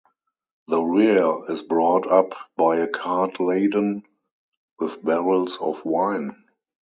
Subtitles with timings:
[0.67, 4.01] The rear is brought up by a cart laden
[4.79, 6.43] with barrels of wine.